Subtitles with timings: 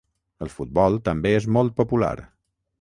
[0.45, 2.13] El futbol també és molt popular.